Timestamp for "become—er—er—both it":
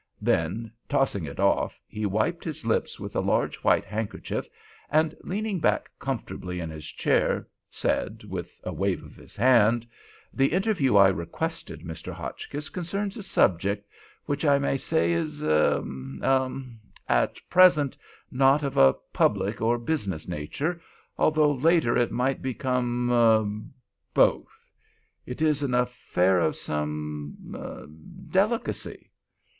22.41-25.41